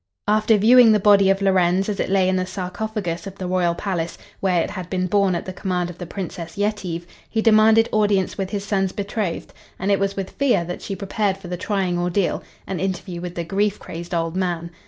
[0.27, 3.75] After, viewing the body of Lorenz as it lay in the sarcophagus of the royal
[3.75, 7.87] palace, where it had been borne at the command of the Princess Yetive, he demanded
[7.91, 11.55] audience with his son's betrothed, and it was with fear that she prepared for the
[11.55, 14.71] trying ordeal, an interview with the grief crazed old man.